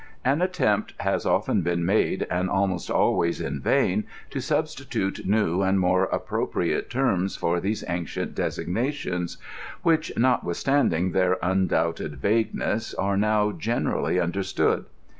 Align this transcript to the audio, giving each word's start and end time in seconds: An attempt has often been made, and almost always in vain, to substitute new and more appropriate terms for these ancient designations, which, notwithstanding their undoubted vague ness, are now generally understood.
An 0.25 0.41
attempt 0.41 0.95
has 1.01 1.27
often 1.27 1.61
been 1.61 1.85
made, 1.85 2.25
and 2.31 2.49
almost 2.49 2.89
always 2.89 3.39
in 3.39 3.61
vain, 3.61 4.05
to 4.31 4.39
substitute 4.41 5.27
new 5.27 5.61
and 5.61 5.79
more 5.79 6.05
appropriate 6.05 6.89
terms 6.89 7.35
for 7.35 7.59
these 7.59 7.83
ancient 7.87 8.33
designations, 8.33 9.37
which, 9.83 10.11
notwithstanding 10.17 11.11
their 11.11 11.37
undoubted 11.43 12.15
vague 12.15 12.55
ness, 12.55 12.95
are 12.95 13.15
now 13.15 13.51
generally 13.51 14.19
understood. 14.19 14.85